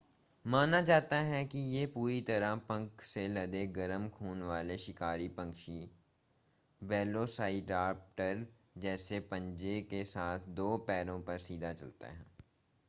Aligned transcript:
माना 0.45 0.79
जाता 0.81 1.15
है 1.15 1.43
कि 1.45 1.59
यह 1.71 1.87
पूरी 1.93 2.21
तरह 2.21 2.55
पंख 2.69 3.01
से 3.01 3.27
लदे 3.27 3.65
गरम 3.67 4.07
खून 4.09 4.41
वाले 4.41 4.77
शिकारी 4.77 5.27
पक्षी 5.27 5.79
वेलोसाइराप्टर 6.81 8.45
जैसे 8.77 9.19
पंजे 9.31 9.81
के 9.81 10.03
साथ 10.05 10.47
दो 10.55 10.77
पैरों 10.87 11.21
पर 11.21 11.37
सीधा 11.37 11.73
चलते 11.73 12.07
थे 12.07 12.25